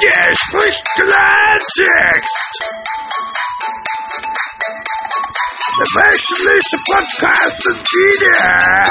[0.00, 2.34] Dieter spricht Klartext.
[5.78, 8.84] Der wöchentliche Podcast mit Dieter.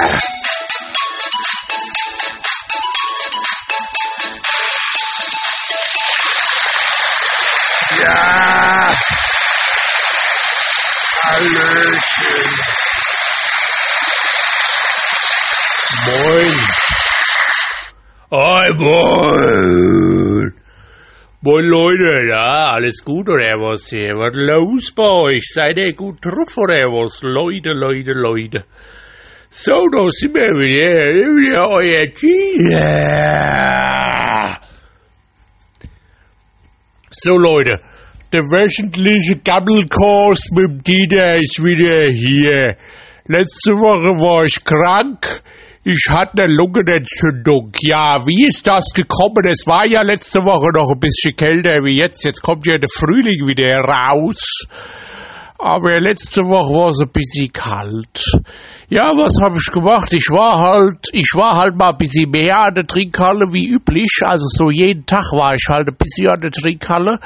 [8.01, 8.94] Ja.
[11.24, 12.47] Hallöchen.
[16.05, 16.54] Moin.
[18.31, 19.73] Hi, moin.
[21.45, 24.13] Moin Leute, ja, alles gut oder was hier?
[24.13, 25.43] Was los bei euch?
[25.53, 27.21] Seid ihr gut drauf oder was?
[27.21, 28.63] Leute, Leute, Leute.
[29.49, 32.79] So, da sind wir wieder, wieder euer Tier.
[37.11, 37.81] So Leute,
[38.31, 42.77] der wöchentliche Gammelkurs mit dem Dieter ist wieder hier.
[43.26, 45.41] Letzte Woche war ich krank.
[45.86, 47.72] Ich hatte eine Lungenentzündung.
[47.80, 49.48] Ja, wie ist das gekommen?
[49.49, 52.26] Es war ja letzte Woche noch ein bisschen kälter wie jetzt.
[52.26, 54.65] Jetzt kommt ja der Frühling wieder raus.
[55.57, 58.41] Aber letzte Woche war es ein bisschen kalt.
[58.90, 60.13] Ja, was habe ich gemacht?
[60.13, 64.20] Ich war halt, ich war halt mal ein bisschen mehr an der Trinkhalle wie üblich.
[64.22, 67.20] Also so jeden Tag war ich halt ein bisschen an der Trinkhalle.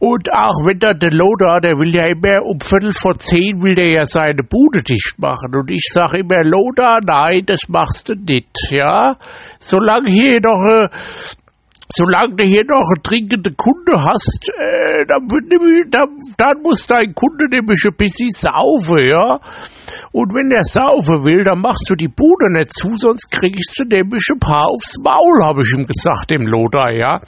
[0.00, 3.74] Und auch wenn da der Loder, der will ja immer um Viertel vor zehn will
[3.74, 5.54] der ja seine Bude dicht machen.
[5.54, 9.16] Und ich sag immer, Loder, nein, das machst du nicht, ja.
[9.58, 10.88] Solange hier noch, äh,
[11.92, 15.28] solange du hier noch einen trinkenden Kunde hast, äh, dann,
[15.90, 19.40] dann, dann muss dein Kunde nämlich ein bisschen saufen, ja.
[20.12, 23.84] Und wenn der saufen will, dann machst du die Bude nicht zu, sonst kriegst du
[23.84, 27.20] nämlich ein paar aufs Maul, habe ich ihm gesagt, dem Lothar, ja.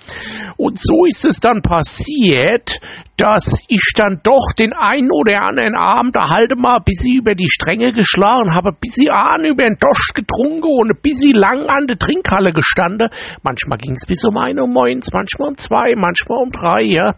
[0.57, 2.79] Und so ist es dann passiert,
[3.23, 7.37] dass ich dann doch den einen oder anderen Abend da halt mal ein bisschen über
[7.37, 11.67] die Stränge geschlagen, habe ein bisschen Ahn über den Dosch getrunken und ein bisschen lang
[11.67, 13.11] an der Trinkhalle gestanden.
[13.45, 17.15] Manchmal ging es bis um ein um moins, manchmal um zwei, manchmal um drei, ja.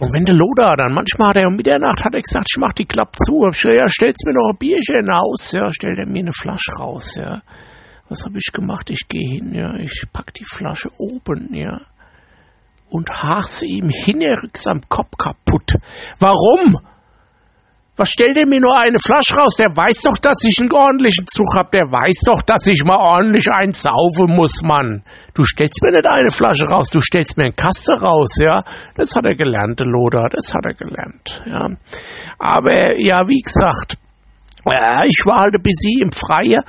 [0.00, 2.72] Und wenn der Loder dann, manchmal hat er um Mitternacht, hat er gesagt, ich mach
[2.72, 3.44] die Klappe zu.
[3.44, 6.32] Hab ich gesagt, ja, stell's mir noch ein Bierchen aus, ja, stellt er mir eine
[6.32, 7.40] Flasche raus, ja.
[8.08, 8.90] Was habe ich gemacht?
[8.90, 11.80] Ich gehe hin, ja, ich pack die Flasche oben, ja.
[12.92, 15.72] Und hachse ihm hinterrücks am Kopf kaputt.
[16.18, 16.78] Warum?
[17.96, 19.56] Was stellt er mir nur eine Flasche raus?
[19.56, 21.72] Der weiß doch, dass ich einen ordentlichen Zug hab.
[21.72, 25.04] Der weiß doch, dass ich mal ordentlich eins saufen muss, Mann.
[25.32, 28.62] Du stellst mir nicht eine Flasche raus, du stellst mir einen Kaste raus, ja.
[28.94, 31.70] Das hat er gelernt, der Loder, das hat er gelernt, ja.
[32.38, 33.96] Aber, ja, wie gesagt,
[34.66, 36.62] ja, ich war halt ein bisschen im Freien,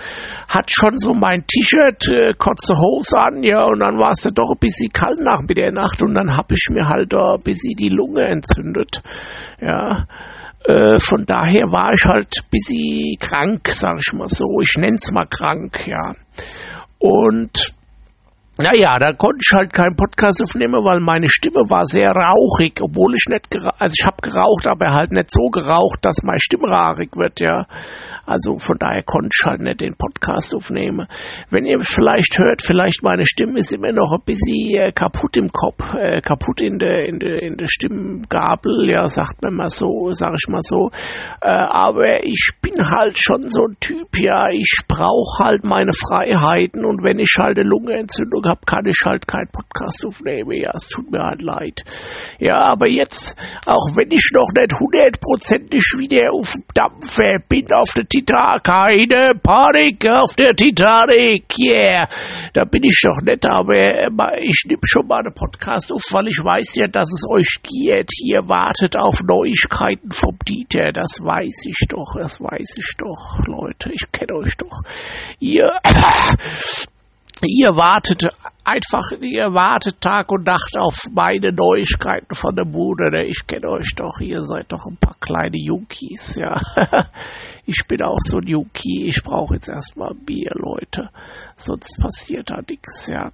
[0.47, 4.33] hat schon so mein T-Shirt, äh, kurze Hose an, ja, und dann war es dann
[4.33, 7.35] doch ein bisschen kalt nach mit der Nacht und dann hab ich mir halt da
[7.35, 9.01] ein bisschen die Lunge entzündet,
[9.61, 10.07] ja.
[10.65, 14.61] Äh, von daher war ich halt ein bisschen krank, sag ich mal so.
[14.61, 16.15] Ich nenn's mal krank, ja.
[16.99, 17.73] Und
[18.59, 23.15] naja, da konnte ich halt keinen Podcast aufnehmen, weil meine Stimme war sehr rauchig, obwohl
[23.15, 26.67] ich nicht geraucht, also ich habe geraucht, aber halt nicht so geraucht, dass meine Stimme
[26.67, 27.65] rauchig wird, ja.
[28.27, 31.07] Also von daher konnte ich halt nicht den Podcast aufnehmen.
[31.49, 35.51] Wenn ihr vielleicht hört, vielleicht meine Stimme ist immer noch ein bisschen äh, kaputt im
[35.51, 40.11] Kopf, äh, kaputt in der in der in der Stimmgabel, ja, sagt man mal so,
[40.11, 40.91] sag ich mal so.
[41.41, 46.85] Äh, aber ich bin halt schon so ein Typ, ja, ich brauche halt meine Freiheiten
[46.85, 47.67] und wenn ich halt eine
[48.43, 50.51] Lungenentzündung habe, kann ich halt keinen Podcast aufnehmen.
[50.51, 51.83] Ja, es tut mir halt leid.
[52.39, 57.93] Ja, aber jetzt, auch wenn ich noch nicht hundertprozentig wieder auf dem Dampfer bin auf
[57.93, 62.07] der Titanic, keine Panik auf der Titanic, yeah,
[62.53, 64.09] da bin ich doch nicht, aber äh,
[64.41, 68.11] ich nehme schon mal einen Podcast auf, weil ich weiß ja, dass es euch geht.
[68.23, 73.91] Ihr wartet auf Neuigkeiten vom Dieter, das weiß ich doch, das weiß ich doch, Leute,
[73.91, 74.81] ich kenne euch doch.
[75.39, 75.71] Ihr
[77.41, 78.29] ihr wartet
[78.63, 83.11] einfach, ihr wartet Tag und Nacht auf meine Neuigkeiten von der Bude.
[83.11, 83.25] ne?
[83.25, 86.59] Ich kenne euch doch, ihr seid doch ein paar kleine Junkies, ja.
[87.65, 91.09] Ich bin auch so ein Junkie, ich brauche jetzt erstmal Bier, Leute.
[91.55, 93.31] Sonst passiert da nichts, ja.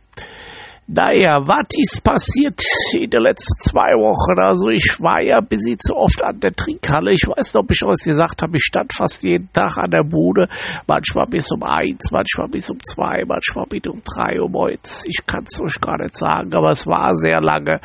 [0.92, 2.64] Naja, was ist passiert
[2.96, 4.40] in den letzten zwei Wochen?
[4.40, 7.12] Also ich war ja ein bisschen zu oft an der Trinkhalle.
[7.14, 10.04] Ich weiß nicht, ob ich euch gesagt habe, ich stand fast jeden Tag an der
[10.04, 10.50] Bude.
[10.88, 15.06] Manchmal bis um eins, manchmal bis um zwei, manchmal bis um drei Uhr morgens.
[15.06, 17.82] Ich kann es euch gar nicht sagen, aber es war sehr lange.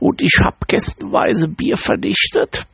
[0.00, 2.64] Und ich habe gästenweise Bier vernichtet.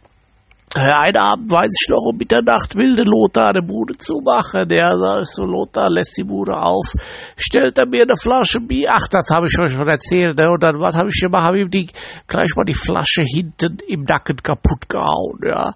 [0.77, 4.69] Äh, einen Abend, weiß ich noch, um Mitternacht will der Lothar eine Bude zumachen.
[4.69, 6.93] Der sagt so, Lothar lässt die Bude auf,
[7.37, 8.91] stellt er mir eine Flasche Bier.
[8.93, 10.39] Ach, das habe ich euch schon erzählt.
[10.39, 10.51] Ne?
[10.51, 11.45] Und dann, was habe ich gemacht?
[11.45, 11.89] Habe ihm die,
[12.27, 15.39] gleich mal die Flasche hinten im Nacken kaputt gehauen.
[15.45, 15.75] Ja.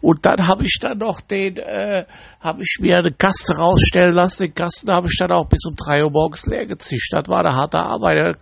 [0.00, 2.04] Und dann habe ich dann noch den, äh,
[2.40, 4.44] habe ich mir eine Kaste rausstellen lassen.
[4.44, 7.12] Den Kasten habe ich dann auch bis um drei Uhr morgens leer gezischt.
[7.12, 8.36] Das war eine harte Arbeit.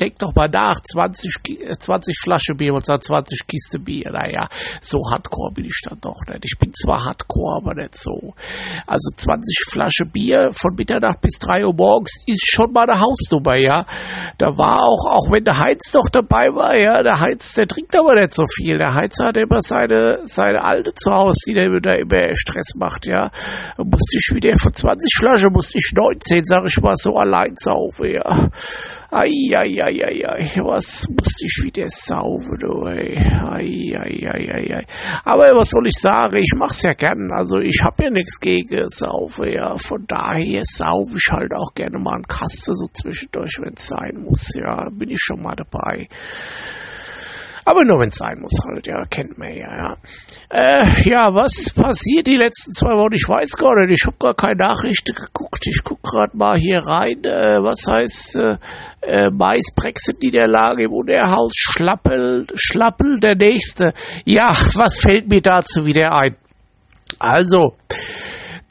[0.00, 4.10] Denk doch mal nach, 20, 20 Flasche Bier und 20 Kiste Bier.
[4.10, 4.48] Naja,
[4.80, 6.44] so Hardcore bin ich dann doch nicht.
[6.44, 8.34] Ich bin zwar Hardcore, aber nicht so.
[8.86, 13.56] Also 20 Flasche Bier von Mitternacht bis 3 Uhr morgens ist schon mal eine Hausnummer,
[13.56, 13.86] ja.
[14.38, 17.96] Da war auch, auch wenn der Heinz doch dabei war, ja, der Heinz, der trinkt
[17.96, 18.78] aber nicht so viel.
[18.78, 23.30] Der Heinz hat immer seine, seine Alte zu Hause, die da immer Stress macht, ja.
[23.76, 27.54] Da musste ich wieder von 20 Flaschen, musste ich 19, sag ich mal, so allein
[27.56, 28.48] saufen, ja.
[29.10, 33.16] Eieieiei, was musste ich wieder saufen, du, ey.
[33.18, 34.86] Eieieiei.
[35.24, 36.36] Aber was soll ich sagen?
[36.38, 37.30] Ich mach's ja gern.
[37.32, 39.76] Also ich hab ja nichts gegen Saufe, ja.
[39.76, 44.54] Von daher saufe ich halt auch gerne mal einen Kaste so zwischendurch, wenn's sein muss,
[44.54, 44.88] ja.
[44.90, 46.08] Bin ich schon mal dabei.
[47.70, 49.96] Aber nur wenn es sein muss halt, ja, kennt man ja, ja.
[50.50, 53.12] Äh, ja, was passiert die letzten zwei Wochen?
[53.12, 55.68] Ich weiß gar nicht, ich habe gar keine Nachrichten geguckt.
[55.68, 57.22] Ich guck gerade mal hier rein.
[57.22, 58.56] Äh, was heißt äh,
[59.02, 61.52] äh, Mais Brexit-Niederlage im Unterhaus?
[61.54, 63.94] Schlappel, Schlappel, der nächste.
[64.24, 66.34] Ja, was fällt mir dazu wieder ein?
[67.20, 67.76] Also,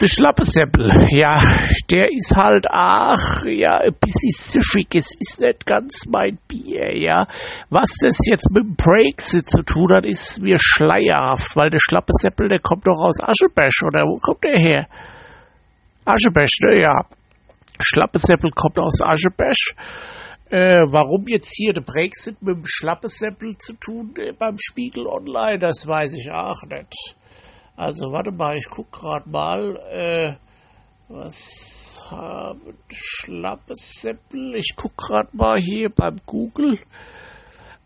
[0.02, 1.42] der Schlappesäppel, ja,
[1.90, 4.88] der ist halt, ach, ja, ein bisschen süffig.
[4.96, 7.28] Es ist nicht ganz mein Bier, ja.
[7.70, 12.48] Was das jetzt mit dem Brexit zu tun hat, ist mir schleierhaft, weil der Schlappesäppel,
[12.48, 14.88] der kommt doch aus Aschebesch, oder wo kommt der her?
[16.06, 17.06] Aschebesch, ne, ja.
[17.82, 19.76] Schlappesäppel kommt aus Aschebesch.
[20.50, 25.60] Äh, warum jetzt hier der Brexit mit dem Schlappesäppel zu tun äh, beim Spiegel Online,
[25.60, 27.16] das weiß ich auch nicht.
[27.80, 30.36] Also warte mal, ich guck gerade mal, äh,
[31.08, 34.56] was haben Schlappes Seppel?
[34.56, 36.78] Ich guck gerade mal hier beim Google.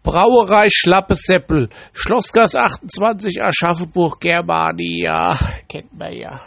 [0.02, 5.38] Brauerei Schlappe Seppel, Schlossgas 28, Aschaffenburg, Germania,
[5.70, 6.42] kennt man ja.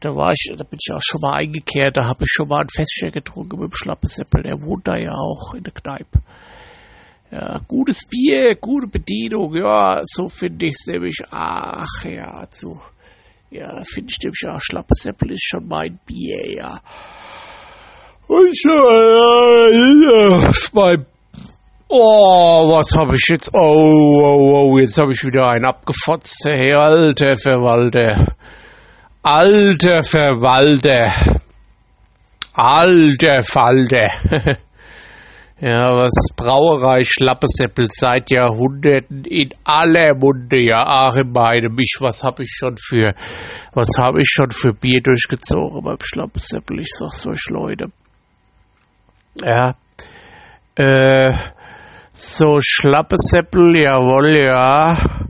[0.00, 2.60] Da war ich, da bin ich auch schon mal eingekehrt, da habe ich schon mal
[2.60, 6.20] einen Feststeher getrunken mit dem Schlappe Seppel, der wohnt da ja auch in der Kneipe.
[7.34, 11.20] Ja, gutes Bier, gute Bedienung, ja, so finde ich es nämlich.
[11.32, 12.80] Ach ja, so.
[13.50, 16.78] Ja, finde ich nämlich auch Schlappesäppel ist schon mein Bier, ja.
[18.28, 21.06] Und so, ja, mein
[21.88, 23.50] Oh, was habe ich jetzt?
[23.52, 26.44] Oh, oh, oh, jetzt habe ich wieder einen abgefotzt.
[26.44, 28.28] Hey, alter Verwalter.
[29.24, 31.40] Alter Verwalter.
[32.54, 34.06] Alter Falter.
[35.60, 42.24] Ja, was Brauerei Schlappesäppel seit Jahrhunderten in aller Munde, ja, ach in meinem, ich, was
[42.24, 43.14] hab ich schon für,
[43.72, 47.92] was hab ich schon für Bier durchgezogen beim Schlappesäppel, ich sag's euch, Leute.
[49.42, 49.76] Ja,
[50.74, 51.32] äh,
[52.12, 55.23] so Schlappesäppel, jawohl, ja.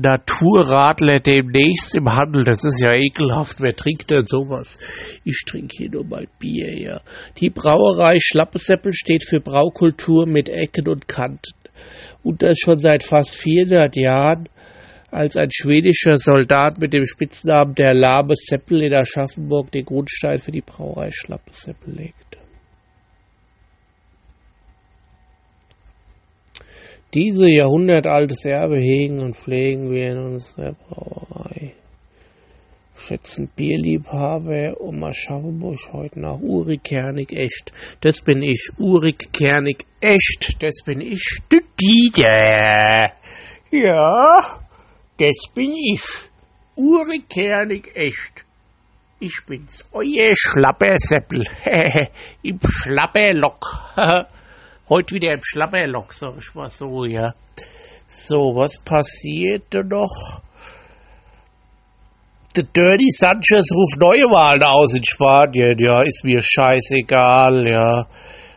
[0.00, 2.44] Naturradler demnächst im Handel.
[2.44, 3.60] Das ist ja ekelhaft.
[3.60, 4.78] Wer trinkt denn sowas?
[5.24, 7.00] Ich trinke hier nur mal Bier, ja.
[7.40, 11.52] Die Brauerei Schlappesäppel steht für Braukultur mit Ecken und Kanten.
[12.22, 14.48] Und das schon seit fast 400 Jahren,
[15.10, 20.52] als ein schwedischer Soldat mit dem Spitznamen der lahme Seppel in Aschaffenburg den Grundstein für
[20.52, 22.37] die Brauerei Schlappesäppel legt.
[27.14, 31.72] Diese jahrhundertaltes Erbe hegen und pflegen wir in unserer Brauerei.
[32.94, 37.72] Schätzen Bierliebhaber um Aschaffenburg heute nach Uri Kernig echt.
[38.02, 38.68] Das bin ich.
[38.76, 40.62] Urik Kernig echt.
[40.62, 41.40] Das bin ich.
[41.48, 43.12] Du Dieter.
[43.70, 44.60] Ja,
[45.18, 46.02] das bin ich.
[46.76, 48.44] Uri Kernig echt.
[49.20, 51.42] Ich bin's, euer Schlapperseppel.
[52.42, 53.64] Im Schlapperlock.
[54.88, 57.34] Heute wieder im Schlammerloch, sag ich mal so, ja.
[58.06, 60.40] So, was passierte noch?
[62.56, 65.76] Der Dirty Sanchez ruft neue Wahlen aus in Spanien.
[65.78, 68.06] Ja, ist mir scheißegal, ja.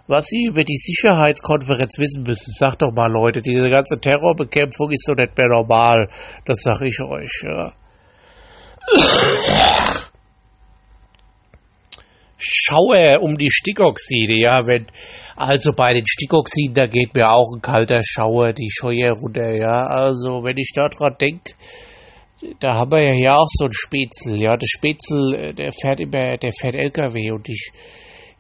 [0.08, 5.06] Was Sie über die Sicherheitskonferenz wissen müssen, sagt doch mal, Leute, diese ganze Terrorbekämpfung ist
[5.06, 6.10] so nicht mehr normal.
[6.46, 7.74] Das sag ich euch, ja.
[12.42, 14.88] Schauer um die Stickoxide, ja, wenn,
[15.36, 19.86] also bei den Stickoxiden, da geht mir auch ein kalter Schauer die Scheue runter, ja,
[19.86, 21.54] also wenn ich da dran denke,
[22.60, 26.00] da haben wir ja hier auch so ein Spätzl, ja, der Spätzl, äh, der fährt
[26.00, 27.72] immer, der fährt LKW und ich,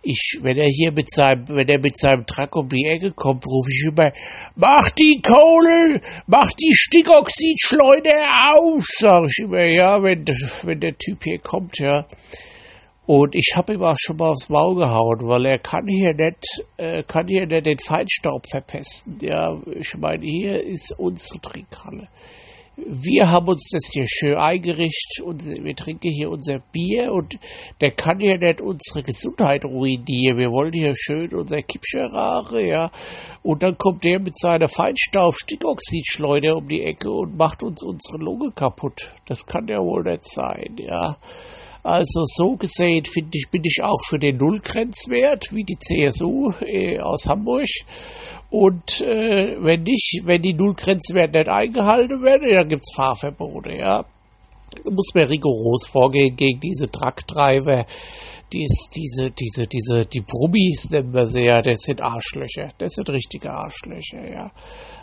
[0.03, 3.45] ich, wenn er hier mit seinem, wenn er mit seinem Truck um die Ecke kommt,
[3.45, 4.11] rufe ich immer,
[4.55, 10.25] mach die Kohle, mach die Stickoxidschleuder auf, sag ich immer, ja, wenn,
[10.63, 12.07] wenn der Typ hier kommt, ja.
[13.13, 16.63] Und ich habe ihm auch schon mal aufs Maul gehauen, weil er kann hier nicht,
[16.77, 19.17] äh, kann hier nicht den Feinstaub verpesten.
[19.19, 22.07] Ja, ich meine, hier ist unsere Trinkhalle.
[22.77, 27.37] Wir haben uns das hier schön eingerichtet und wir trinken hier unser Bier und
[27.81, 30.37] der kann hier nicht unsere Gesundheit ruinieren.
[30.37, 32.91] Wir wollen hier schön unser Kippscherare, ja.
[33.43, 38.53] Und dann kommt der mit seiner Feinstaub-Stickoxidschleuder um die Ecke und macht uns unsere Lunge
[38.55, 39.13] kaputt.
[39.25, 41.17] Das kann ja wohl nicht sein, ja.
[41.83, 46.99] Also so gesehen finde ich, bin ich auch für den Nullgrenzwert, wie die CSU äh,
[46.99, 47.67] aus Hamburg.
[48.51, 54.05] Und äh, wenn nicht, wenn die Nullgrenzwerte nicht eingehalten werden, dann gibt's Fahrverbote, ja.
[54.89, 57.85] Muss man rigoros vorgehen gegen diese Trucktreiber,
[58.53, 62.69] dies, diese, diese, diese, die Brummis nennen wir sie ja, das sind Arschlöcher.
[62.77, 64.51] Das sind richtige Arschlöcher, ja.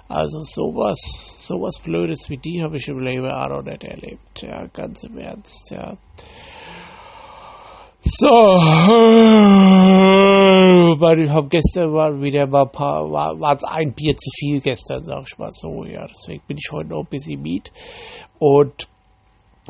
[0.09, 0.99] Also sowas,
[1.47, 5.19] sowas Blödes wie die habe ich im Leben auch noch nicht erlebt, ja, ganz im
[5.19, 5.97] Ernst, ja.
[8.21, 8.27] So,
[10.99, 14.61] weil ich habe gestern war wieder mal ein paar, war, es ein Bier zu viel
[14.61, 16.05] gestern, sag ich mal so, ja.
[16.05, 17.71] Deswegen bin ich heute noch ein bisschen miet.
[18.41, 18.89] Und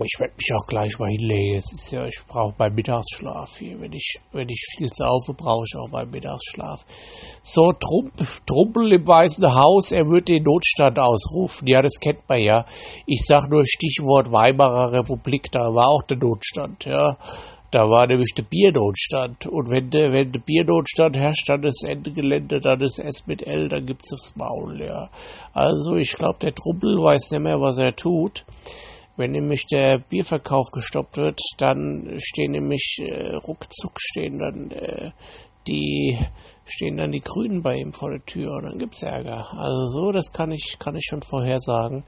[0.03, 1.59] ich werde mich auch gleich mal hinlegen.
[1.59, 3.79] Es ist ja, ich brauche meinen Mittagsschlaf hier.
[3.81, 6.87] Wenn ich, wenn ich viel saufe, brauche ich auch meinen Mittagsschlaf.
[7.43, 8.15] So, Trump,
[8.47, 11.69] Trumpel im Weißen Haus, er wird den Notstand ausrufen.
[11.69, 12.65] Ja, das kennt man ja.
[13.05, 17.19] Ich sag nur Stichwort Weimarer Republik, da war auch der Notstand, ja.
[17.71, 19.47] Da war nämlich der Biernotstand.
[19.47, 23.47] Und wenn der, wenn der Biernotstand herrscht, dann ist Ende Gelände, dann ist S mit
[23.47, 25.11] L, dann gibt's aufs Maul, ja.
[25.53, 28.45] Also ich glaube, der Trumpel weiß nicht mehr, was er tut.
[29.17, 35.11] Wenn nämlich der Bierverkauf gestoppt wird, dann stehen nämlich äh, ruckzuck stehen dann äh,
[35.67, 36.17] die
[36.65, 39.53] stehen dann die Grünen bei ihm vor der Tür und dann gibt's Ärger.
[39.53, 42.05] Also so, das kann ich kann ich schon vorher sagen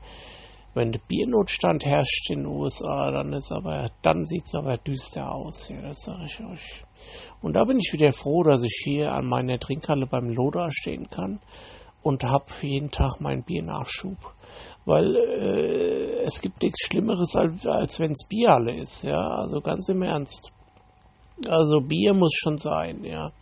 [0.74, 5.68] wenn der Biernotstand herrscht in den USA, dann ist aber, dann sieht's aber düster aus,
[5.68, 6.82] ja, das sage ich euch.
[7.40, 11.08] Und da bin ich wieder froh, dass ich hier an meiner Trinkhalle beim Loda stehen
[11.08, 11.40] kann
[12.02, 14.18] und hab jeden Tag meinen Biernachschub.
[14.84, 20.02] Weil äh, es gibt nichts Schlimmeres, als, als wenn's Bierhalle ist, ja, also ganz im
[20.02, 20.52] Ernst.
[21.48, 23.32] Also Bier muss schon sein, ja.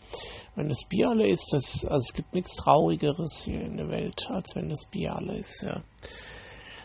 [0.54, 4.54] Wenn es Bierhalle ist, das, also es gibt nichts Traurigeres hier in der Welt, als
[4.56, 5.82] wenn es Bierhalle ist, ja.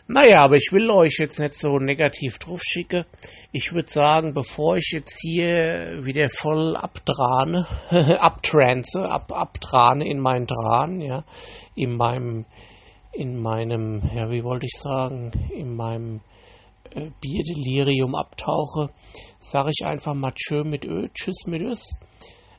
[0.06, 3.06] Naja, aber ich will euch jetzt nicht so negativ drauf schicke.
[3.52, 7.66] Ich würde sagen, bevor ich jetzt hier wieder voll abdrahne,
[8.20, 11.24] abtranse, ab, abtrane in meinen Dran, ja,
[11.74, 12.44] in meinem,
[13.12, 16.20] in meinem, ja, wie wollte ich sagen, in meinem
[16.90, 18.90] äh, Bierdelirium abtauche,
[19.38, 21.96] sage ich einfach mal tschö mit Ö, tschüss mit Ös.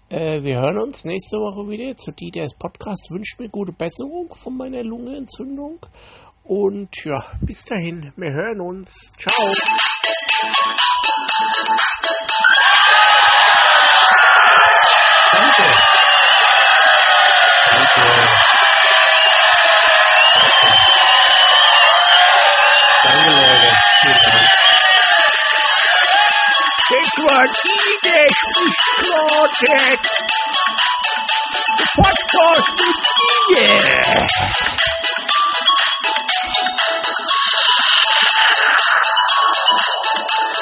[0.10, 3.10] Äh, wir hören uns nächste Woche wieder zu Dieters Podcast.
[3.12, 5.80] Wünscht mir gute Besserung von meiner Lungenentzündung
[6.46, 9.14] und ja, bis dahin, wir hören uns.
[9.18, 9.52] Ciao.
[26.86, 27.50] Sprichwort.
[28.04, 28.25] Der
[31.96, 32.96] Podcast mit
[33.58, 34.95] dir.
[36.62, 36.85] you.